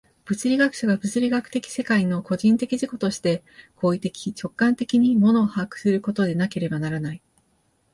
[0.25, 3.43] 物理学者が物理学的世界の個人的自己として
[3.75, 7.21] 行為的直観的に物を把握することでなければならない。